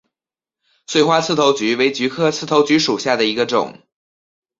[0.87, 3.83] 穗花刺头菊为菊科刺头菊属下的一个种。